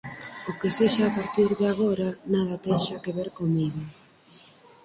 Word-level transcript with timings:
O 0.49 0.51
que 0.59 0.69
sexa 0.77 1.03
a 1.07 1.13
partir 1.17 1.49
de 1.59 1.65
agora 1.73 2.09
nada 2.33 2.55
ten 2.63 2.77
xa 2.85 2.95
que 3.03 3.15
ver 3.17 3.29
comigo. 3.39 3.81